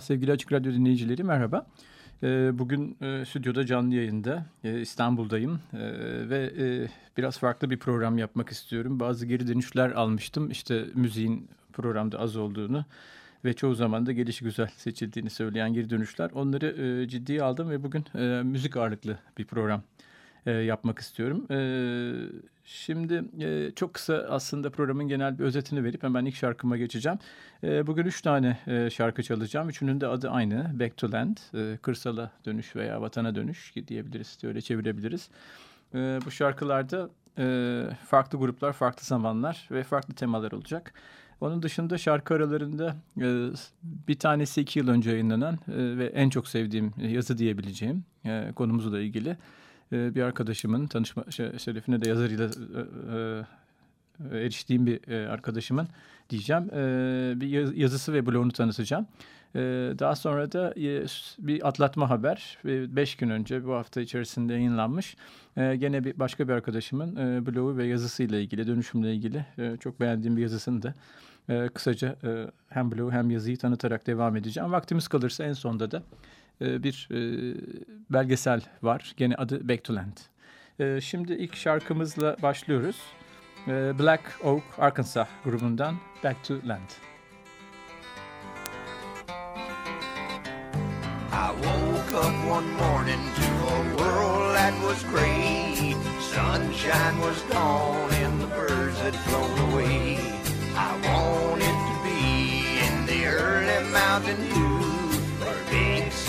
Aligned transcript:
Sevgili 0.00 0.32
Açık 0.32 0.52
Radyo 0.52 0.72
dinleyicileri 0.72 1.24
merhaba. 1.24 1.66
Ee, 2.22 2.58
bugün 2.58 2.96
e, 3.00 3.24
stüdyoda 3.24 3.66
canlı 3.66 3.94
yayında 3.94 4.46
e, 4.64 4.80
İstanbul'dayım 4.80 5.60
e, 5.72 5.78
ve 6.28 6.50
biraz 7.16 7.38
farklı 7.38 7.70
bir 7.70 7.78
program 7.78 8.18
yapmak 8.18 8.48
istiyorum. 8.48 9.00
Bazı 9.00 9.26
geri 9.26 9.48
dönüşler 9.48 9.90
almıştım 9.90 10.50
işte 10.50 10.84
müziğin 10.94 11.48
programda 11.72 12.18
az 12.18 12.36
olduğunu 12.36 12.84
ve 13.44 13.52
çoğu 13.52 13.74
zaman 13.74 14.06
da 14.06 14.12
gelişi 14.12 14.44
güzel 14.44 14.68
seçildiğini 14.76 15.30
söyleyen 15.30 15.72
geri 15.74 15.90
dönüşler. 15.90 16.30
Onları 16.34 17.08
ciddiye 17.08 17.42
aldım 17.42 17.70
ve 17.70 17.82
bugün 17.82 18.04
müzik 18.44 18.76
ağırlıklı 18.76 19.18
bir 19.38 19.44
program 19.44 19.82
yapmak 20.50 20.98
istiyorum. 20.98 21.46
Şimdi 22.66 23.24
e, 23.40 23.70
çok 23.76 23.94
kısa 23.94 24.14
aslında 24.14 24.70
programın 24.70 25.08
genel 25.08 25.38
bir 25.38 25.44
özetini 25.44 25.84
verip 25.84 26.02
hemen 26.02 26.24
ilk 26.24 26.36
şarkıma 26.36 26.76
geçeceğim. 26.76 27.18
E, 27.64 27.86
bugün 27.86 28.04
üç 28.04 28.22
tane 28.22 28.58
e, 28.66 28.90
şarkı 28.90 29.22
çalacağım. 29.22 29.68
Üçünün 29.68 30.00
de 30.00 30.06
adı 30.06 30.30
aynı. 30.30 30.80
Back 30.80 30.96
to 30.96 31.12
Land, 31.12 31.36
e, 31.54 31.76
kırsala 31.76 32.30
dönüş 32.44 32.76
veya 32.76 33.00
vatana 33.00 33.34
dönüş 33.34 33.74
diyebiliriz, 33.88 34.38
öyle 34.42 34.60
çevirebiliriz. 34.60 35.28
E, 35.94 35.98
bu 36.26 36.30
şarkılarda 36.30 37.10
e, 37.38 37.84
farklı 38.06 38.38
gruplar, 38.38 38.72
farklı 38.72 39.04
zamanlar 39.04 39.68
ve 39.70 39.84
farklı 39.84 40.14
temalar 40.14 40.52
olacak. 40.52 40.92
Onun 41.40 41.62
dışında 41.62 41.98
şarkı 41.98 42.34
aralarında 42.34 42.96
e, 43.20 43.48
bir 43.82 44.18
tanesi 44.18 44.60
iki 44.60 44.78
yıl 44.78 44.88
önce 44.88 45.10
yayınlanan 45.10 45.54
e, 45.54 45.98
ve 45.98 46.06
en 46.06 46.30
çok 46.30 46.48
sevdiğim 46.48 46.92
yazı 46.98 47.38
diyebileceğim 47.38 48.04
e, 48.24 48.52
konumuzla 48.54 49.00
ilgili 49.00 49.36
e, 49.92 50.14
bir 50.14 50.22
arkadaşımın 50.22 50.86
tanışma 50.86 51.24
şerefine 51.58 52.00
de 52.02 52.08
yazarıyla 52.08 52.44
e, 52.44 54.34
e, 54.34 54.38
eriştiğim 54.38 54.86
bir 54.86 55.12
arkadaşımın 55.12 55.88
diyeceğim 56.30 56.68
bir 57.40 57.76
yazısı 57.76 58.12
ve 58.12 58.26
blogunu 58.26 58.52
tanıtacağım. 58.52 59.06
Daha 59.98 60.16
sonra 60.16 60.52
da 60.52 60.74
bir 61.38 61.68
atlatma 61.68 62.10
haber 62.10 62.58
beş 62.64 63.16
gün 63.16 63.30
önce 63.30 63.64
bu 63.64 63.74
hafta 63.74 64.00
içerisinde 64.00 64.52
yayınlanmış. 64.52 65.16
Gene 65.56 66.04
bir 66.04 66.18
başka 66.18 66.48
bir 66.48 66.52
arkadaşımın 66.52 67.16
blogu 67.46 67.76
ve 67.76 67.86
yazısıyla 67.86 68.38
ilgili 68.38 68.66
dönüşümle 68.66 69.14
ilgili 69.14 69.46
çok 69.80 70.00
beğendiğim 70.00 70.36
bir 70.36 70.42
yazısını 70.42 70.82
da 70.82 70.94
kısaca 71.68 72.16
hem 72.68 72.92
blogu 72.92 73.12
hem 73.12 73.30
yazıyı 73.30 73.58
tanıtarak 73.58 74.06
devam 74.06 74.36
edeceğim. 74.36 74.72
Vaktimiz 74.72 75.08
kalırsa 75.08 75.44
en 75.44 75.52
sonda 75.52 75.90
da 75.90 76.02
e, 76.60 76.82
bir 76.82 77.08
e, 77.10 77.18
belgesel 78.10 78.60
var. 78.82 79.14
Gene 79.16 79.34
adı 79.34 79.68
Back 79.68 79.84
to 79.84 79.94
Land. 79.94 80.16
E, 80.78 81.00
şimdi 81.00 81.32
ilk 81.32 81.56
şarkımızla 81.56 82.36
başlıyoruz. 82.42 82.96
Black 83.98 84.22
Oak 84.44 84.62
Arkansas 84.78 85.28
grubundan 85.44 85.96
Back 86.24 86.44
to 86.44 86.54
Land. 86.54 86.90
I 91.32 91.52
woke 91.62 92.14
up 92.14 92.34
one 92.48 92.66
morning 92.72 93.20
to 93.36 93.48
a 93.74 93.96
world 93.96 94.54
that 94.54 94.74
was 94.80 95.02
great. 95.04 95.96
Sunshine 96.20 97.18
was 97.20 97.42
gone 97.52 98.12
and 98.24 98.40
the 98.40 98.46
birds 98.46 98.98
had 99.00 99.14
flown 99.14 99.72
away. 99.72 100.18
I 100.76 100.92
wanted 101.08 101.76
to 101.88 101.94
be 102.04 102.78
in 102.86 103.06
the 103.06 103.26
early 103.26 103.90
mountain 103.92 104.36
dew 104.54 104.65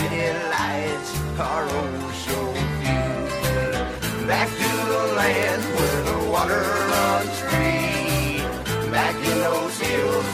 city 0.09 0.34
lights 0.50 1.12
are 1.40 1.68
oh 1.69 2.12
so 2.25 2.40
few. 2.79 4.28
Back 4.28 4.50
to 4.50 4.72
the 4.91 5.03
land 5.16 5.63
where 5.75 6.01
the 6.09 6.29
water 6.29 6.63
runs 6.91 7.40
free. 7.50 8.91
Back 8.91 9.16
in 9.16 9.38
those 9.40 9.79
hills 9.79 10.25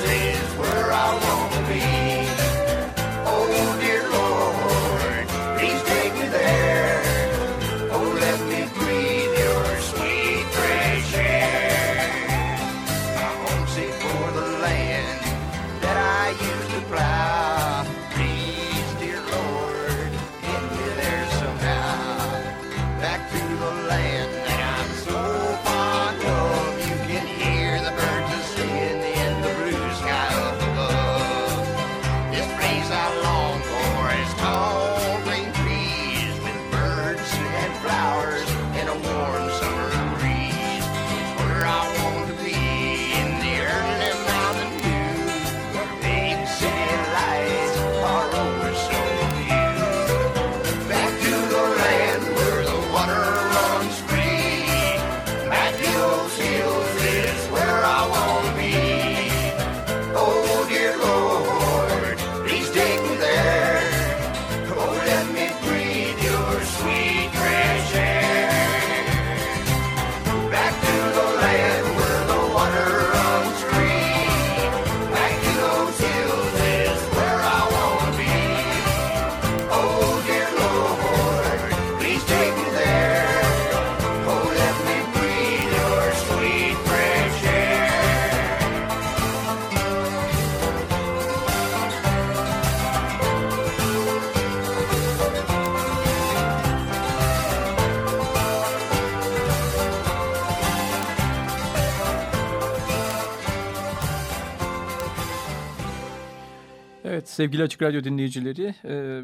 Sevgili 107.21 107.63
Açık 107.63 107.81
Radyo 107.81 108.03
dinleyicileri, 108.03 108.75
e, 108.85 109.21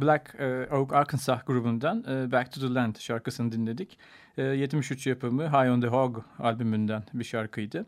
Black 0.00 0.34
e, 0.38 0.68
Oak 0.72 0.92
Arkansas 0.92 1.44
grubundan 1.44 2.04
e, 2.08 2.32
Back 2.32 2.52
to 2.52 2.60
the 2.60 2.74
Land 2.74 2.96
şarkısını 2.96 3.52
dinledik. 3.52 3.98
73 4.36 5.06
yapımı 5.06 5.48
High 5.48 5.72
on 5.72 5.80
the 5.80 5.86
Hog 5.86 6.24
albümünden 6.38 7.02
bir 7.14 7.24
şarkıydı. 7.24 7.86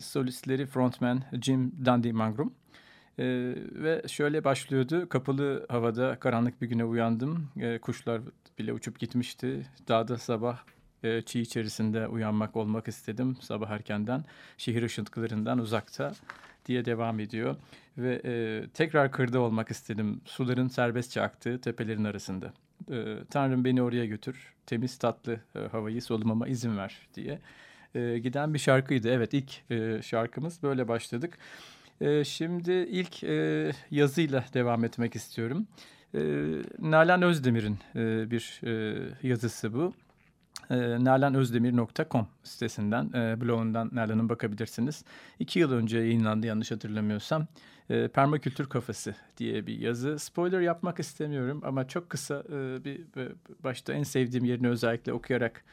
Solistleri 0.00 0.66
frontman 0.66 1.22
Jim 1.42 1.72
Dandy 1.84 2.12
Mangrum. 2.12 2.54
Ve 3.18 4.02
şöyle 4.08 4.44
başlıyordu. 4.44 5.08
Kapalı 5.08 5.66
havada 5.68 6.18
karanlık 6.18 6.62
bir 6.62 6.66
güne 6.66 6.84
uyandım. 6.84 7.48
Kuşlar 7.82 8.20
bile 8.58 8.72
uçup 8.72 8.98
gitmişti. 8.98 9.66
Dağda 9.88 10.18
sabah 10.18 10.58
çiğ 11.26 11.40
içerisinde 11.40 12.08
uyanmak 12.08 12.56
olmak 12.56 12.88
istedim 12.88 13.36
sabah 13.40 13.70
erkenden. 13.70 14.24
Şehir 14.58 14.82
ışıntılarından 14.82 15.58
uzakta 15.58 16.12
diye 16.68 16.84
devam 16.84 17.20
ediyor. 17.20 17.56
Ve 17.98 18.20
e, 18.24 18.62
tekrar 18.74 19.12
kırda 19.12 19.40
olmak 19.40 19.70
istedim. 19.70 20.20
Suların 20.24 20.68
serbestçe 20.68 21.22
aktığı 21.22 21.60
tepelerin 21.60 22.04
arasında. 22.04 22.52
E, 22.90 23.16
Tanrım 23.30 23.64
beni 23.64 23.82
oraya 23.82 24.06
götür. 24.06 24.52
Temiz 24.66 24.98
tatlı 24.98 25.40
e, 25.56 25.58
havayı 25.58 26.02
solumama 26.02 26.48
izin 26.48 26.76
ver 26.76 27.08
diye. 27.14 27.38
E, 27.94 28.18
giden 28.18 28.54
bir 28.54 28.58
şarkıydı. 28.58 29.08
Evet 29.08 29.34
ilk 29.34 29.70
e, 29.70 30.02
şarkımız 30.02 30.62
böyle 30.62 30.88
başladık. 30.88 31.38
E, 32.00 32.24
şimdi 32.24 32.72
ilk 32.72 33.24
e, 33.24 33.70
yazıyla 33.90 34.44
devam 34.54 34.84
etmek 34.84 35.16
istiyorum. 35.16 35.66
E, 36.14 36.20
Nalan 36.78 37.22
Özdemir'in 37.22 37.78
e, 37.94 38.30
bir 38.30 38.60
e, 38.64 39.02
yazısı 39.22 39.74
bu. 39.74 39.94
E, 40.70 40.98
sitesinden, 42.42 43.10
e, 43.14 43.40
blogundan 43.40 43.90
Nalan'ın 43.92 44.28
bakabilirsiniz. 44.28 45.04
İki 45.38 45.58
yıl 45.58 45.72
önce 45.72 45.98
yayınlandı 45.98 46.46
yanlış 46.46 46.70
hatırlamıyorsam. 46.70 47.46
E, 47.90 48.08
Permakültür 48.08 48.68
Kafası 48.68 49.14
diye 49.36 49.66
bir 49.66 49.78
yazı. 49.78 50.18
Spoiler 50.18 50.60
yapmak 50.60 51.00
istemiyorum 51.00 51.60
ama 51.64 51.88
çok 51.88 52.10
kısa 52.10 52.42
e, 52.48 52.84
bir, 52.84 53.00
bir 53.16 53.32
başta 53.64 53.92
en 53.92 54.02
sevdiğim 54.02 54.44
yerini 54.44 54.68
özellikle 54.68 55.12
okuyarak 55.12 55.64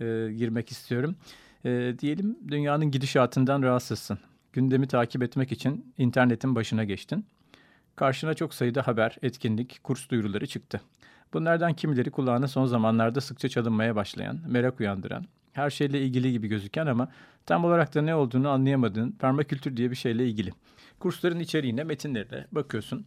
e, 0.00 0.04
girmek 0.36 0.70
istiyorum. 0.70 1.16
E, 1.64 1.94
diyelim 1.98 2.38
dünyanın 2.48 2.90
gidişatından 2.90 3.62
rahatsızsın. 3.62 4.18
Gündemi 4.52 4.88
takip 4.88 5.22
etmek 5.22 5.52
için 5.52 5.94
internetin 5.98 6.54
başına 6.54 6.84
geçtin. 6.84 7.26
Karşına 7.96 8.34
çok 8.34 8.54
sayıda 8.54 8.86
haber, 8.86 9.16
etkinlik, 9.22 9.80
kurs 9.84 10.10
duyuruları 10.10 10.46
çıktı. 10.46 10.80
Bunlardan 11.34 11.74
kimileri 11.74 12.10
kulağına 12.10 12.48
son 12.48 12.66
zamanlarda 12.66 13.20
sıkça 13.20 13.48
çalınmaya 13.48 13.96
başlayan, 13.96 14.40
merak 14.48 14.80
uyandıran, 14.80 15.24
her 15.52 15.70
şeyle 15.70 16.02
ilgili 16.02 16.32
gibi 16.32 16.48
gözüken 16.48 16.86
ama 16.86 17.08
tam 17.46 17.64
olarak 17.64 17.94
da 17.94 18.02
ne 18.02 18.14
olduğunu 18.14 18.48
anlayamadığın 18.48 19.10
permakültür 19.10 19.76
diye 19.76 19.90
bir 19.90 19.96
şeyle 19.96 20.26
ilgili. 20.26 20.52
Kursların 20.98 21.40
içeriğine, 21.40 21.84
metinlerine 21.84 22.46
bakıyorsun. 22.52 23.06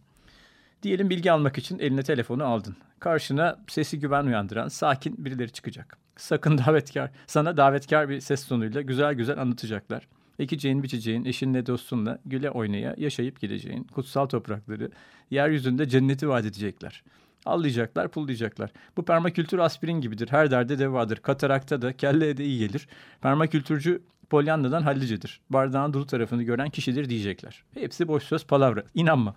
Diyelim 0.82 1.10
bilgi 1.10 1.32
almak 1.32 1.58
için 1.58 1.78
eline 1.78 2.02
telefonu 2.02 2.44
aldın. 2.44 2.76
Karşına 3.00 3.58
sesi 3.68 4.00
güven 4.00 4.26
uyandıran 4.26 4.68
sakin 4.68 5.24
birileri 5.24 5.50
çıkacak. 5.50 5.98
Sakın 6.16 6.58
davetkar, 6.66 7.10
sana 7.26 7.56
davetkar 7.56 8.08
bir 8.08 8.20
ses 8.20 8.48
tonuyla 8.48 8.82
güzel 8.82 9.14
güzel 9.14 9.38
anlatacaklar. 9.38 10.08
Ekeceğin, 10.38 10.82
biçeceğin, 10.82 11.24
eşinle, 11.24 11.66
dostunla 11.66 12.18
güle 12.26 12.50
oynaya 12.50 12.94
yaşayıp 12.98 13.40
gideceğin 13.40 13.84
kutsal 13.84 14.26
toprakları 14.26 14.90
yeryüzünde 15.30 15.88
cenneti 15.88 16.28
vaat 16.28 16.44
edecekler. 16.44 17.02
Allayacaklar, 17.48 18.08
pullayacaklar. 18.08 18.70
Bu 18.96 19.04
permakültür 19.04 19.58
aspirin 19.58 20.00
gibidir. 20.00 20.28
Her 20.30 20.50
derde 20.50 20.78
devadır. 20.78 21.16
Katarakta 21.16 21.82
da, 21.82 21.96
kelleye 21.96 22.36
de 22.36 22.44
iyi 22.44 22.58
gelir. 22.58 22.88
Permakültürcü 23.20 24.02
Pollyanna'dan 24.30 24.82
hallicedir. 24.82 25.40
Bardağın 25.50 25.92
dolu 25.92 26.06
tarafını 26.06 26.42
gören 26.42 26.70
kişidir 26.70 27.08
diyecekler. 27.08 27.64
Hepsi 27.74 28.08
boş 28.08 28.22
söz, 28.22 28.46
palavra. 28.46 28.82
İnanma. 28.94 29.34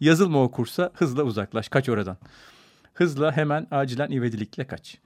Yazılma 0.00 0.42
o 0.42 0.50
kursa, 0.50 0.90
hızla 0.94 1.22
uzaklaş. 1.22 1.68
Kaç 1.68 1.88
oradan. 1.88 2.16
Hızla 2.94 3.36
hemen 3.36 3.66
acilen 3.70 4.10
ivedilikle 4.10 4.66
kaç. 4.66 4.98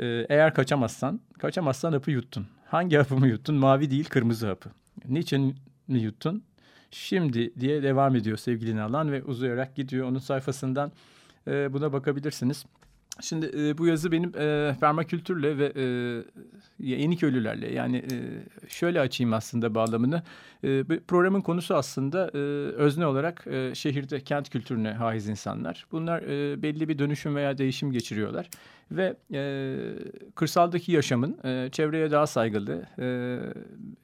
Ee, 0.00 0.26
eğer 0.28 0.54
kaçamazsan, 0.54 1.20
kaçamazsan 1.38 1.92
hapı 1.92 2.10
yuttun. 2.10 2.46
Hangi 2.66 2.96
hapımı 2.96 3.28
yuttun? 3.28 3.54
Mavi 3.54 3.90
değil, 3.90 4.04
kırmızı 4.04 4.46
hapı. 4.46 4.70
Niçin 5.08 5.56
mi 5.88 5.98
yuttun? 5.98 6.42
Şimdi 6.90 7.60
diye 7.60 7.82
devam 7.82 8.16
ediyor 8.16 8.36
sevgili 8.36 8.76
Nalan 8.76 9.12
ve 9.12 9.22
uzayarak 9.22 9.76
gidiyor. 9.76 10.08
Onun 10.08 10.18
sayfasından 10.18 10.92
e, 11.48 11.72
buna 11.72 11.92
bakabilirsiniz. 11.92 12.64
Şimdi 13.20 13.50
e, 13.56 13.78
bu 13.78 13.86
yazı 13.86 14.12
benim 14.12 14.32
e, 14.38 14.76
permakültürle 14.80 15.58
ve 15.58 15.72
e, 15.76 15.86
Yeniköylülerle 16.78 17.72
yani 17.72 17.96
e, 17.96 18.16
şöyle 18.68 19.00
açayım 19.00 19.32
aslında 19.32 19.74
bağlamını. 19.74 20.22
E, 20.64 20.84
programın 21.08 21.40
konusu 21.40 21.74
aslında 21.74 22.30
e, 22.34 22.38
özne 22.72 23.06
olarak 23.06 23.46
e, 23.46 23.74
şehirde 23.74 24.20
kent 24.20 24.50
kültürüne 24.50 24.92
haiz 24.92 25.28
insanlar. 25.28 25.86
Bunlar 25.92 26.22
e, 26.22 26.62
belli 26.62 26.88
bir 26.88 26.98
dönüşüm 26.98 27.36
veya 27.36 27.58
değişim 27.58 27.92
geçiriyorlar 27.92 28.50
ve 28.90 29.16
e, 29.32 29.76
kırsaldaki 30.34 30.92
yaşamın 30.92 31.38
e, 31.44 31.68
çevreye 31.72 32.10
daha 32.10 32.26
saygılı 32.26 32.86
e, 32.98 33.06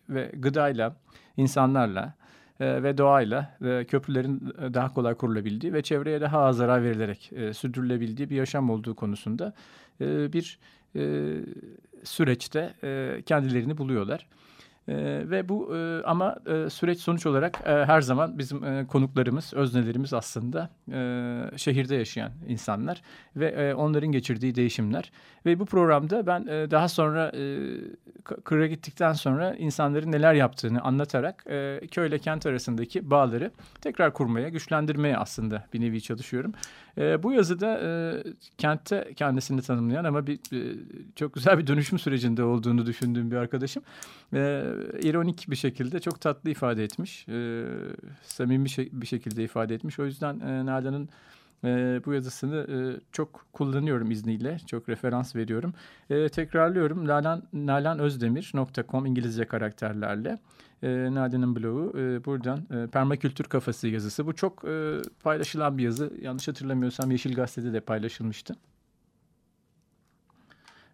ve 0.08 0.32
gıdayla, 0.34 0.96
insanlarla 1.36 2.14
ve 2.60 2.98
doğayla 2.98 3.56
ve 3.62 3.84
köprülerin 3.84 4.52
e, 4.62 4.74
daha 4.74 4.94
kolay 4.94 5.14
kurulabildiği 5.14 5.72
ve 5.72 5.82
çevreye 5.82 6.20
daha 6.20 6.40
az 6.40 6.56
zarar 6.56 6.82
verilerek 6.82 7.32
e, 7.32 7.54
sürdürülebildiği 7.54 8.30
bir 8.30 8.36
yaşam 8.36 8.70
olduğu 8.70 8.94
konusunda 8.94 9.52
e, 10.00 10.32
bir 10.32 10.58
e, 10.96 11.32
süreçte 12.04 12.74
e, 12.84 13.22
kendilerini 13.26 13.78
buluyorlar. 13.78 14.26
E, 14.88 14.94
ve 15.30 15.48
bu 15.48 15.76
e, 15.76 16.02
ama 16.04 16.36
e, 16.46 16.70
süreç 16.70 17.00
sonuç 17.00 17.26
olarak 17.26 17.60
e, 17.66 17.70
her 17.70 18.00
zaman 18.00 18.38
bizim 18.38 18.64
e, 18.64 18.86
konuklarımız, 18.86 19.54
öznelerimiz 19.54 20.12
aslında 20.12 20.70
e, 20.92 21.58
şehirde 21.58 21.94
yaşayan 21.94 22.32
insanlar 22.48 23.02
ve 23.36 23.48
e, 23.48 23.74
onların 23.74 24.12
geçirdiği 24.12 24.54
değişimler. 24.54 25.12
Ve 25.46 25.58
bu 25.58 25.66
programda 25.66 26.26
ben 26.26 26.46
e, 26.46 26.70
daha 26.70 26.88
sonra 26.88 27.32
e, 27.36 27.58
kıra 28.44 28.66
gittikten 28.66 29.12
sonra 29.12 29.54
insanların 29.54 30.12
neler 30.12 30.34
yaptığını 30.34 30.82
anlatarak 30.82 31.44
e, 31.46 31.80
köyle 31.90 32.18
kent 32.18 32.46
arasındaki 32.46 33.10
bağları 33.10 33.50
tekrar 33.80 34.12
kurmaya, 34.12 34.48
güçlendirmeye 34.48 35.16
aslında 35.16 35.64
bir 35.72 35.80
nevi 35.80 36.02
çalışıyorum. 36.02 36.52
E, 36.98 37.22
bu 37.22 37.32
yazıda 37.32 37.80
e, 37.80 38.22
kentte 38.58 39.12
kendisini 39.16 39.62
tanımlayan 39.62 40.04
ama 40.04 40.26
bir, 40.26 40.34
e, 40.34 40.76
çok 41.16 41.34
güzel 41.34 41.58
bir 41.58 41.66
dönüşüm 41.66 41.98
sürecinde 41.98 42.44
olduğunu 42.44 42.86
düşündüğüm 42.86 43.30
bir 43.30 43.36
arkadaşım. 43.36 43.82
E, 44.34 44.64
ironik 45.02 45.46
bir 45.50 45.56
şekilde 45.56 46.00
çok 46.00 46.20
tatlı 46.20 46.50
ifade 46.50 46.84
etmiş. 46.84 47.28
E, 47.28 47.64
samimi 48.22 48.66
bir 48.92 49.06
şekilde 49.06 49.44
ifade 49.44 49.74
etmiş. 49.74 49.98
O 49.98 50.06
yüzden 50.06 50.40
e, 50.40 50.66
Nalan'ın 50.66 51.08
e, 51.64 52.00
bu 52.06 52.12
yazısını 52.12 52.56
e, 52.56 53.00
çok 53.12 53.46
kullanıyorum 53.52 54.10
izniyle. 54.10 54.58
Çok 54.66 54.88
referans 54.88 55.36
veriyorum. 55.36 55.74
E, 56.10 56.28
tekrarlıyorum. 56.28 57.06
Nalan, 57.06 57.42
nalanözdemir.com 57.52 59.06
İngilizce 59.06 59.44
karakterlerle. 59.44 60.38
E, 60.82 60.88
Nalan'ın 61.14 61.56
blogu. 61.56 61.98
E, 61.98 62.24
buradan 62.24 62.58
e, 62.58 62.86
permakültür 62.86 63.44
kafası 63.44 63.88
yazısı. 63.88 64.26
Bu 64.26 64.34
çok 64.34 64.64
e, 64.64 64.98
paylaşılan 65.22 65.78
bir 65.78 65.82
yazı. 65.82 66.12
Yanlış 66.20 66.48
hatırlamıyorsam 66.48 67.10
Yeşil 67.10 67.34
Gazete'de 67.34 67.72
de 67.72 67.80
paylaşılmıştı. 67.80 68.56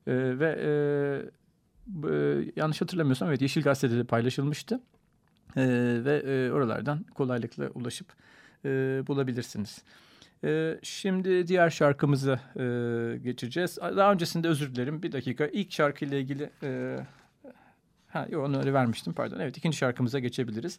E, 0.07 0.39
ve 0.39 0.59
e, 0.63 0.71
e, 2.11 2.45
yanlış 2.57 2.81
hatırlamıyorsam 2.81 3.29
evet 3.29 3.43
Yeşil 3.43 3.63
Gazete'de 3.63 3.99
de 3.99 4.05
paylaşılmıştı. 4.05 4.81
E, 5.57 5.63
ve 6.05 6.17
e, 6.17 6.53
oralardan 6.53 7.05
kolaylıkla 7.15 7.69
ulaşıp 7.69 8.07
e, 8.65 8.69
bulabilirsiniz. 9.07 9.83
E, 10.45 10.79
şimdi 10.83 11.49
diğer 11.49 11.71
şarkımıza 11.71 12.41
e, 12.57 12.65
geçeceğiz. 13.19 13.79
Daha 13.83 14.13
öncesinde 14.13 14.49
özür 14.49 14.75
dilerim 14.75 15.03
bir 15.03 15.13
dakika. 15.13 15.47
İlk 15.47 15.73
şarkıyla 15.73 16.17
ilgili... 16.17 16.51
E, 16.63 16.99
Ha, 18.09 18.27
yok 18.31 18.45
onu 18.47 18.59
öyle 18.59 18.73
vermiştim 18.73 19.13
pardon. 19.13 19.39
Evet 19.39 19.57
ikinci 19.57 19.77
şarkımıza 19.77 20.19
geçebiliriz. 20.19 20.79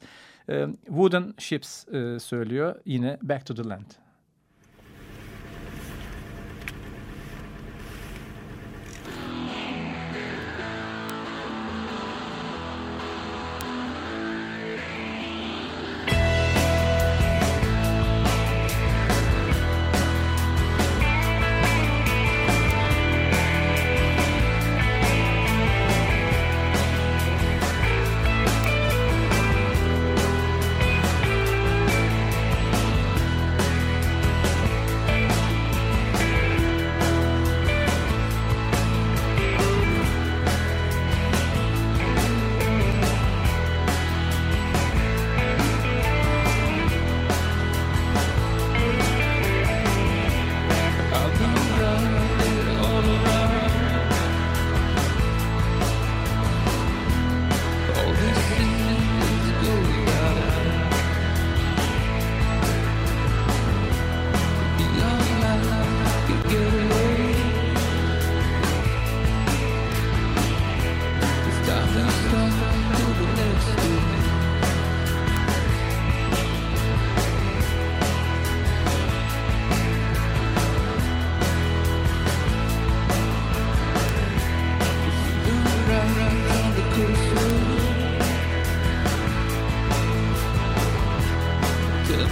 E, 0.49 0.67
Wooden 0.85 1.33
Ships 1.37 1.87
e, 1.87 2.19
söylüyor 2.19 2.75
yine 2.85 3.17
Back 3.21 3.45
to 3.45 3.55
the 3.55 3.69
Land. 3.69 3.91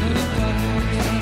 Thank 0.10 1.12
you. 1.12 1.17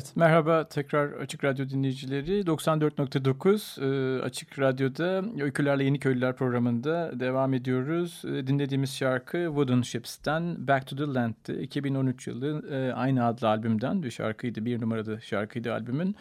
Evet, 0.00 0.16
merhaba 0.16 0.68
tekrar 0.68 1.12
Açık 1.12 1.44
Radyo 1.44 1.68
dinleyicileri. 1.68 2.40
94.9 2.40 4.18
e, 4.18 4.22
Açık 4.22 4.58
Radyo'da 4.58 5.24
Öykülerle 5.42 5.84
Yeni 5.84 5.98
Köylüler 5.98 6.36
programında 6.36 7.20
devam 7.20 7.54
ediyoruz. 7.54 8.22
E, 8.24 8.46
dinlediğimiz 8.46 8.94
şarkı 8.96 9.44
Wooden 9.46 9.82
Ships'ten 9.82 10.68
Back 10.68 10.86
to 10.86 10.96
the 10.96 11.14
Land'ti. 11.14 11.52
2013 11.52 12.26
yılı 12.26 12.74
e, 12.74 12.92
aynı 12.92 13.26
adlı 13.26 13.48
albümden 13.48 14.02
bir 14.02 14.10
şarkıydı, 14.10 14.64
bir 14.64 14.80
numaralı 14.80 15.22
şarkıydı 15.22 15.72
albümün. 15.72 16.16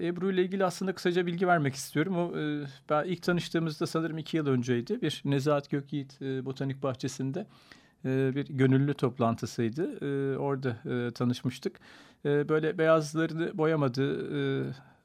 Ebru 0.01 0.33
ile 0.33 0.43
ilgili 0.43 0.65
aslında 0.65 0.95
kısaca 0.95 1.27
bilgi 1.27 1.47
vermek 1.47 1.75
istiyorum. 1.75 2.17
O, 2.17 2.39
e, 2.39 2.67
ben 2.91 3.05
ilk 3.05 3.23
tanıştığımızda 3.23 3.87
sanırım 3.87 4.19
iki 4.19 4.37
yıl 4.37 4.47
önceydi. 4.47 5.03
Bir 5.03 5.23
Nezahat 5.25 5.71
Gökyiğit 5.71 6.23
e, 6.23 6.45
Botanik 6.45 6.83
Bahçesi'nde 6.83 7.47
e, 8.05 8.35
bir 8.35 8.47
gönüllü 8.47 8.95
toplantısıydı. 8.95 9.83
orada 10.39 10.77
tanışmıştık. 11.13 11.81
böyle 12.25 12.79
beyazlarını 12.79 13.59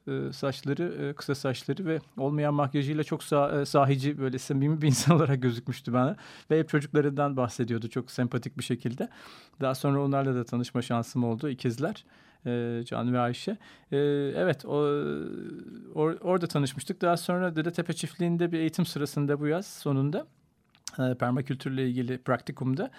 boyamadı, 0.06 0.32
saçları, 0.32 1.14
kısa 1.16 1.34
saçları 1.34 1.86
ve 1.86 2.00
olmayan 2.16 2.54
makyajıyla 2.54 3.04
çok 3.04 3.22
sah 3.22 3.64
sahici, 3.64 4.18
böyle 4.18 4.38
samimi 4.38 4.82
bir 4.82 4.86
insan 4.86 5.16
olarak 5.16 5.42
gözükmüştü 5.42 5.92
bana. 5.92 6.16
Ve 6.50 6.58
hep 6.58 6.68
çocuklarından 6.68 7.36
bahsediyordu 7.36 7.88
çok 7.88 8.10
sempatik 8.10 8.58
bir 8.58 8.64
şekilde. 8.64 9.08
Daha 9.60 9.74
sonra 9.74 10.02
onlarla 10.02 10.34
da 10.34 10.44
tanışma 10.44 10.82
şansım 10.82 11.24
oldu, 11.24 11.48
ikizler 11.48 12.04
e, 12.46 12.82
Can 12.86 13.12
ve 13.12 13.18
Ayşe. 13.18 13.56
E, 13.92 13.96
evet 14.36 14.64
o, 14.64 14.76
or, 15.94 16.16
orada 16.20 16.46
tanışmıştık. 16.46 17.02
Daha 17.02 17.16
sonra 17.16 17.56
Dedetepe 17.56 17.92
çiftliğinde 17.92 18.52
bir 18.52 18.58
eğitim 18.58 18.86
sırasında 18.86 19.40
bu 19.40 19.46
yaz 19.46 19.66
sonunda 19.66 20.26
e, 20.98 21.14
permakültürle 21.14 21.88
ilgili 21.88 22.18
praktikumda 22.18 22.90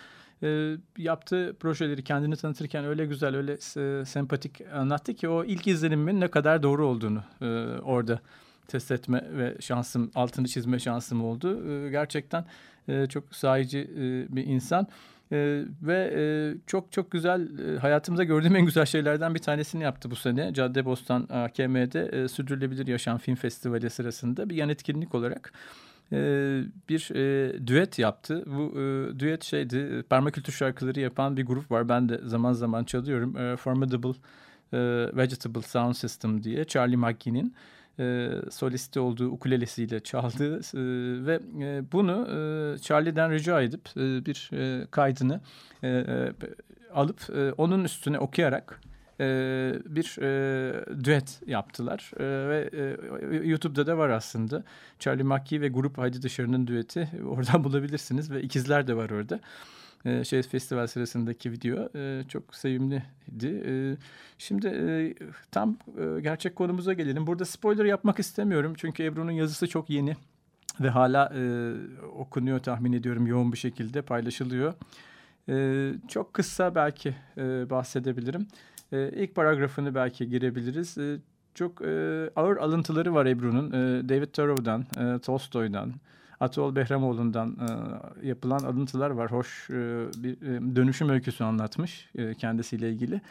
e, 0.44 0.78
yaptığı 0.98 1.56
projeleri 1.60 2.04
kendini 2.04 2.36
tanıtırken 2.36 2.86
öyle 2.86 3.06
güzel, 3.06 3.36
öyle 3.36 3.54
e, 3.54 4.06
sempatik 4.06 4.62
anlattı 4.74 5.14
ki 5.14 5.30
o 5.30 5.44
ilk 5.44 5.68
izlenimin 5.68 6.22
ne 6.22 6.28
kadar 6.28 6.64
doğru 6.64 6.88
olduğunu 6.88 7.24
e, 7.42 7.46
orada 7.82 8.20
test 8.68 8.92
etme 8.92 9.24
ve 9.32 9.56
şansım, 9.60 10.12
altını 10.16 10.48
çizme 10.48 10.80
şansım 10.80 11.24
oldu. 11.24 11.70
E, 11.70 11.90
gerçekten 11.90 12.46
e, 12.88 13.06
çok 13.08 13.36
sahici 13.36 13.80
e, 13.80 14.36
bir 14.36 14.46
insan. 14.46 14.88
E, 15.32 15.64
ve 15.82 16.14
e, 16.16 16.24
çok 16.68 16.92
çok 16.92 17.12
güzel 17.12 17.60
e, 17.60 17.80
hayatımda 17.80 18.24
gördüğüm 18.24 18.56
en 18.56 18.66
güzel 18.66 18.86
şeylerden 18.86 19.36
bir 19.36 19.40
tanesini 19.40 19.84
yaptı 19.84 20.12
bu 20.12 20.16
sene. 20.16 20.54
Caddebostan 20.54 21.28
AKM'de 21.30 22.06
e, 22.06 22.28
Sürdürülebilir 22.28 22.88
Yaşam 22.88 23.18
Film 23.18 23.36
Festivali 23.36 23.90
sırasında 23.90 24.50
bir 24.50 24.56
yan 24.56 24.70
etkinlik 24.70 25.16
olarak 25.16 25.54
bir 26.90 27.16
e, 27.16 27.68
düet 27.68 28.00
yaptı. 28.00 28.44
Bu 28.46 28.80
e, 28.80 29.20
düet 29.20 29.44
şeydi, 29.44 30.04
permakültür 30.10 30.54
şarkıları 30.54 31.00
yapan 31.00 31.38
bir 31.38 31.46
grup 31.46 31.72
var. 31.72 31.90
Ben 31.90 32.10
de 32.10 32.20
zaman 32.26 32.54
zaman 32.54 32.84
çalıyorum. 32.84 33.38
E, 33.38 33.58
Formidable 33.58 34.14
e, 34.74 34.78
Vegetable 35.18 35.62
Sound 35.62 35.94
System 35.94 36.44
diye 36.44 36.66
Charlie 36.66 36.98
McGee'nin 36.98 37.56
e, 38.00 38.30
solisti 38.52 39.00
olduğu 39.00 39.30
ukulelesiyle 39.30 40.00
çaldı 40.00 40.58
e, 40.58 40.80
ve 41.26 41.40
e, 41.62 41.92
bunu 41.92 42.28
e, 42.30 42.78
Charlie'den 42.78 43.32
rica 43.32 43.62
edip 43.62 43.90
e, 43.98 44.26
bir 44.26 44.50
e, 44.54 44.88
kaydını 44.92 45.42
e, 45.84 45.88
e, 45.88 46.34
alıp 46.94 47.30
e, 47.36 47.52
onun 47.52 47.84
üstüne 47.84 48.20
okuyarak 48.20 48.82
e, 49.20 49.26
bir 49.86 50.18
e, 50.22 50.86
düet 51.04 51.42
yaptılar 51.48 52.12
e, 52.18 52.50
ve 52.50 52.70
e, 52.74 53.48
YouTube'da 53.48 53.88
da 53.88 53.98
var 53.98 54.10
aslında 54.10 54.64
Charlie 55.00 55.24
McGee 55.24 55.62
ve 55.62 55.68
grup 55.68 55.98
Haydi 55.98 56.22
Dışarı'nın 56.22 56.68
düeti 56.68 57.10
oradan 57.28 57.64
bulabilirsiniz 57.64 58.32
ve 58.32 58.42
ikizler 58.42 58.88
de 58.88 58.96
var 58.96 59.10
orada 59.10 59.40
e, 60.06 60.24
şey 60.24 60.44
festival 60.44 60.88
sırasındaki 60.88 61.52
video 61.52 61.90
e, 61.96 62.24
çok 62.28 62.56
sevimliydi. 62.56 63.64
E, 63.66 63.74
şimdi 64.38 64.68
e, 64.68 65.16
tam 65.52 65.78
e, 65.98 66.22
gerçek 66.22 66.56
konumuza 66.56 66.94
gelelim. 66.94 67.28
Burada 67.28 67.46
spoiler 67.46 67.86
yapmak 67.86 68.20
istemiyorum 68.20 68.74
çünkü 68.78 69.04
Ebru'nun 69.04 69.32
yazısı 69.32 69.68
çok 69.68 69.90
yeni 69.90 70.16
ve 70.82 70.90
hala 70.90 71.34
e, 71.36 71.74
okunuyor 72.16 72.60
tahmin 72.60 72.94
ediyorum 72.94 73.28
yoğun 73.28 73.52
bir 73.52 73.58
şekilde 73.58 74.02
paylaşılıyor. 74.02 74.74
E, 75.50 75.92
çok 76.08 76.34
kısa 76.34 76.76
belki 76.76 77.16
e, 77.38 77.70
bahsedebilirim. 77.70 78.48
E, 78.94 79.12
ilk 79.16 79.36
paragrafını 79.36 79.96
belki 79.96 80.30
girebiliriz. 80.30 80.98
E, 80.98 81.18
çok 81.56 81.82
e, 81.82 82.30
ağır 82.36 82.58
alıntıları 82.58 83.14
var 83.14 83.26
Ebru'nun. 83.26 83.68
E, 83.72 84.10
David 84.10 84.28
Thoreau'dan, 84.28 84.86
e, 84.98 85.20
Tolstoy'dan, 85.20 85.94
Atol 86.40 86.76
Behramoğlu'ndan 86.76 87.58
e, 88.24 88.28
yapılan 88.28 88.60
alıntılar 88.60 89.10
var. 89.10 89.32
Hoş 89.32 89.70
bir 90.18 90.38
dönüşüm 90.76 91.10
öyküsü 91.10 91.44
anlatmış 91.44 92.10
kendisiyle 92.38 92.90
ilgili. 92.90 93.22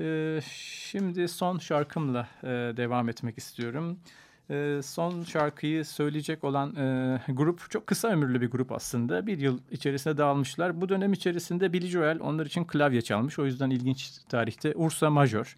E, 0.00 0.40
şimdi 0.52 1.28
son 1.28 1.58
şarkımla 1.58 2.28
e, 2.42 2.46
devam 2.76 3.08
etmek 3.08 3.38
istiyorum. 3.38 3.98
E, 4.50 4.80
son 4.82 5.22
şarkıyı 5.22 5.84
söyleyecek 5.84 6.44
olan 6.44 6.76
e, 6.76 7.20
grup 7.28 7.70
çok 7.70 7.86
kısa 7.86 8.08
ömürlü 8.08 8.40
bir 8.40 8.50
grup 8.50 8.72
aslında. 8.72 9.26
Bir 9.26 9.38
yıl 9.38 9.58
içerisinde 9.70 10.16
dağılmışlar. 10.16 10.80
Bu 10.80 10.88
dönem 10.88 11.12
içerisinde 11.12 11.72
Billy 11.72 11.86
Joel 11.86 12.20
onlar 12.20 12.46
için 12.46 12.64
klavye 12.64 13.02
çalmış. 13.02 13.38
O 13.38 13.46
yüzden 13.46 13.70
ilginç 13.70 14.10
tarihte 14.28 14.74
Ursa 14.76 15.10
Major. 15.10 15.56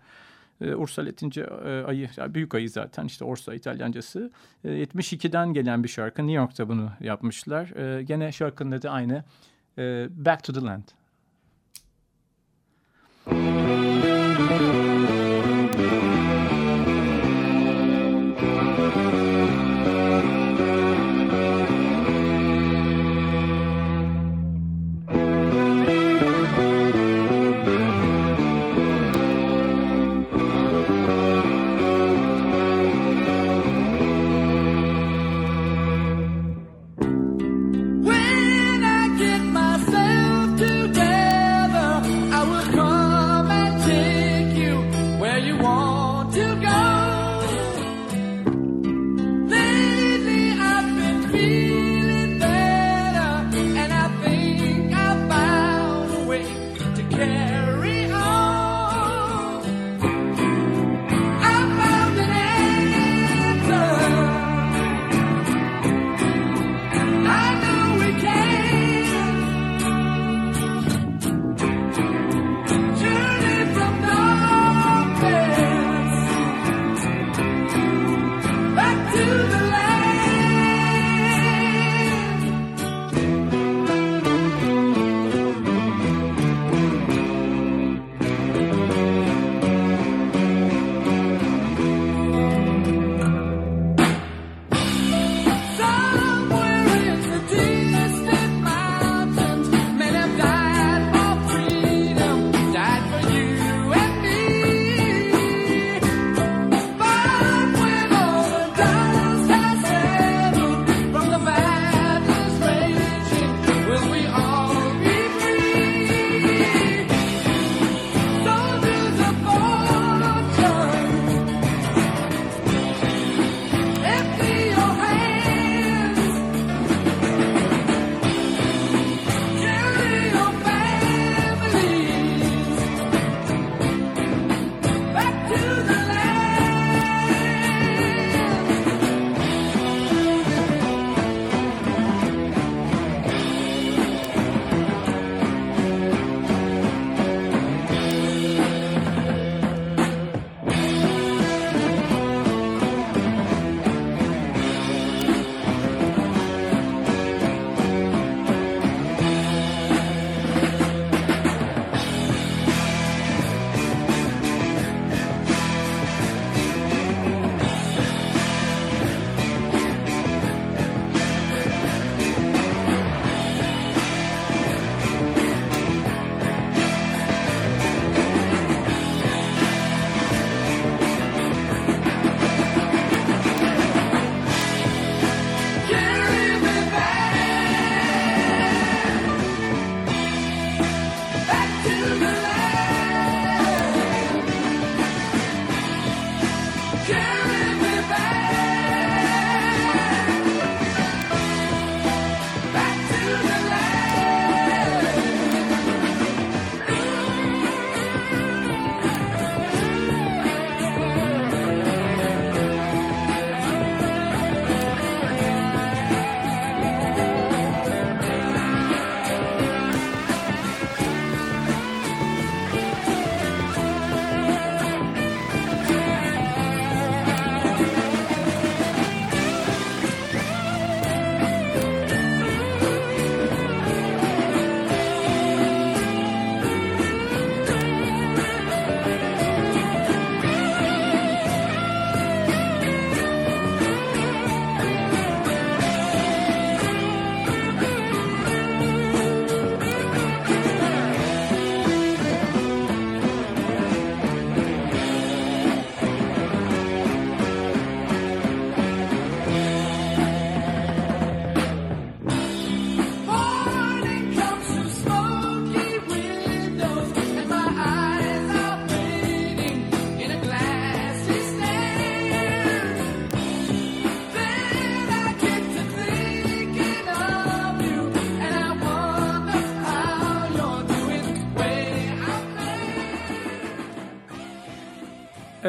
E, 0.61 0.75
Ursa 0.75 1.05
Latince 1.05 1.41
e, 1.41 1.83
ayı, 1.83 2.09
büyük 2.29 2.55
ayı 2.55 2.71
zaten 2.71 3.05
işte 3.05 3.25
Ursa 3.25 3.55
İtalyancası. 3.55 4.31
E, 4.65 4.69
72'den 4.69 5.53
gelen 5.55 5.85
bir 5.85 5.89
şarkı. 5.89 6.23
New 6.23 6.37
York'ta 6.37 6.69
bunu 6.69 6.91
yapmışlar. 7.01 7.69
Gene 8.01 8.33
şarkının 8.33 8.71
adı 8.77 8.91
aynı. 8.91 9.25
Back 10.11 10.45
to 10.45 10.53
the 10.53 10.61
Land. 10.61 11.00
Müzik 14.41 14.90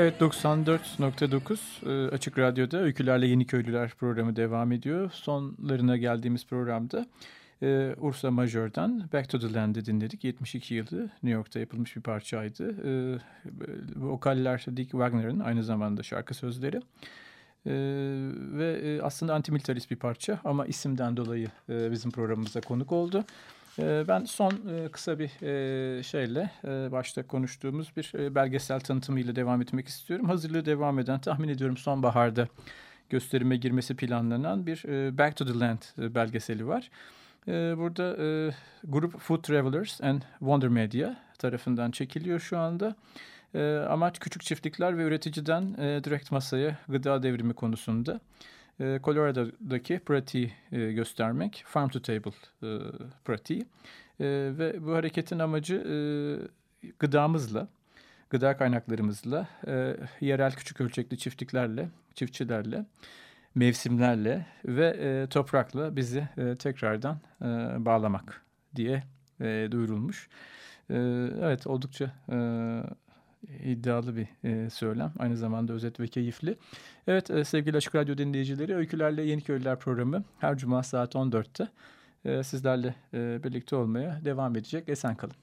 Evet 0.01 0.21
94.9 0.21 2.07
e, 2.07 2.11
Açık 2.11 2.39
Radyo'da 2.39 2.77
Öykülerle 2.77 3.27
Yeni 3.27 3.45
Köylüler 3.45 3.89
programı 3.89 4.35
devam 4.35 4.71
ediyor. 4.71 5.11
Sonlarına 5.13 5.97
geldiğimiz 5.97 6.45
programda 6.45 7.05
e, 7.61 7.95
Ursa 7.97 8.31
Major'dan 8.31 9.09
Back 9.13 9.29
to 9.29 9.39
the 9.39 9.53
Land'i 9.53 9.85
dinledik. 9.85 10.23
72 10.23 10.75
yılı 10.75 11.01
New 11.01 11.29
York'ta 11.29 11.59
yapılmış 11.59 11.95
bir 11.95 12.01
parçaydı. 12.01 12.75
E, 12.87 13.19
vokaller 13.95 14.65
Dick 14.75 14.91
Wagner'ın 14.91 15.39
aynı 15.39 15.63
zamanda 15.63 16.03
şarkı 16.03 16.33
sözleri. 16.33 16.81
Ee, 17.67 17.71
ve 18.37 18.99
aslında 19.03 19.33
antimilitarist 19.33 19.91
bir 19.91 19.95
parça 19.95 20.39
ama 20.43 20.65
isimden 20.65 21.17
dolayı 21.17 21.47
e, 21.69 21.91
bizim 21.91 22.11
programımıza 22.11 22.61
konuk 22.61 22.91
oldu. 22.91 23.23
E, 23.79 24.03
ben 24.07 24.25
son 24.25 24.51
e, 24.51 24.89
kısa 24.91 25.19
bir 25.19 25.31
e, 25.43 26.03
şeyle 26.03 26.51
e, 26.63 26.91
başta 26.91 27.27
konuştuğumuz 27.27 27.91
bir 27.97 28.35
belgesel 28.35 28.79
tanıtımıyla 28.79 29.35
devam 29.35 29.61
etmek 29.61 29.87
istiyorum. 29.87 30.29
Hazırlığı 30.29 30.65
devam 30.65 30.99
eden 30.99 31.19
tahmin 31.21 31.49
ediyorum 31.49 31.77
sonbaharda 31.77 32.47
gösterime 33.09 33.57
girmesi 33.57 33.95
planlanan 33.95 34.67
bir 34.67 34.83
Back 35.17 35.35
to 35.35 35.45
the 35.45 35.59
Land 35.59 36.13
belgeseli 36.15 36.67
var. 36.67 36.89
Burada 37.77 38.15
grup 38.83 39.19
Food 39.19 39.41
Travelers 39.43 40.01
and 40.01 40.21
Wonder 40.39 40.69
Media 40.69 41.15
tarafından 41.37 41.91
çekiliyor 41.91 42.39
şu 42.39 42.57
anda. 42.57 42.95
Amaç 43.89 44.19
küçük 44.19 44.41
çiftlikler 44.41 44.97
ve 44.97 45.03
üreticiden 45.03 45.77
direkt 45.77 46.31
masaya 46.31 46.77
gıda 46.89 47.23
devrimi 47.23 47.53
konusunda. 47.53 48.19
E, 48.81 48.99
Colorado'daki 49.03 49.99
pratiği 49.99 50.53
e, 50.71 50.91
göstermek. 50.91 51.63
Farm 51.67 51.89
to 51.89 52.01
Table 52.01 52.31
e, 52.63 52.69
pratiği. 53.25 53.65
Ve 54.19 54.85
bu 54.85 54.93
hareketin 54.93 55.39
amacı 55.39 55.75
gıdamızla, 56.99 57.67
gıda 58.29 58.57
kaynaklarımızla, 58.57 59.47
yerel 60.21 60.51
küçük 60.51 60.81
ölçekli 60.81 61.17
çiftliklerle, 61.17 61.89
çiftçilerle, 62.15 62.85
mevsimlerle 63.55 64.45
ve 64.65 65.27
toprakla 65.29 65.95
bizi 65.95 66.27
tekrardan 66.59 67.19
bağlamak 67.85 68.41
diye 68.75 69.03
duyurulmuş. 69.71 70.29
Evet 71.39 71.67
oldukça 71.67 72.11
iddialı 73.63 74.15
bir 74.15 74.27
e, 74.43 74.69
söylem. 74.69 75.13
Aynı 75.19 75.37
zamanda 75.37 75.73
özet 75.73 75.99
ve 75.99 76.07
keyifli. 76.07 76.57
Evet 77.07 77.31
e, 77.31 77.45
sevgili 77.45 77.77
Açık 77.77 77.95
Radyo 77.95 78.17
dinleyicileri 78.17 78.75
Öykülerle 78.75 79.23
Yeni 79.23 79.41
Köylüler 79.41 79.79
programı 79.79 80.23
her 80.39 80.57
cuma 80.57 80.83
saat 80.83 81.15
14'te 81.15 81.67
e, 82.25 82.43
sizlerle 82.43 82.95
e, 83.13 83.43
birlikte 83.43 83.75
olmaya 83.75 84.19
devam 84.25 84.55
edecek. 84.55 84.89
Esen 84.89 85.15
kalın. 85.15 85.35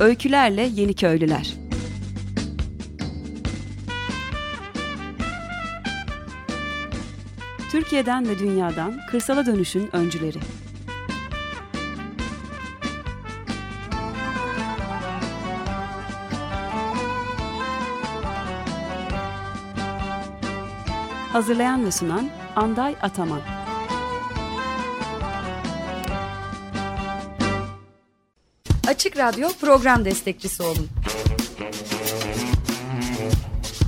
Öykülerle 0.00 0.62
Yeni 0.62 0.94
Köylüler 0.94 1.54
Türkiye'den 7.70 8.28
ve 8.28 8.38
dünyadan 8.38 9.00
kırsala 9.10 9.46
dönüşün 9.46 9.96
öncüleri. 9.96 10.38
Hazırlayan 21.32 21.86
ve 21.86 21.90
sunan 21.90 22.30
Anday 22.56 22.96
Ataman. 23.02 23.40
Açık 28.88 29.16
Radyo 29.16 29.48
program 29.60 30.04
destekçisi 30.04 30.62
olun. 30.62 30.88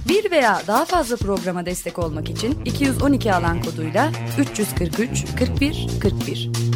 Bir 0.08 0.30
veya 0.30 0.62
daha 0.66 0.84
fazla 0.84 1.16
programa 1.16 1.66
destek 1.66 1.98
olmak 1.98 2.30
için 2.30 2.64
212 2.64 3.34
alan 3.34 3.62
koduyla 3.62 4.12
343 4.38 5.26
41 5.38 5.88
41 6.02 6.71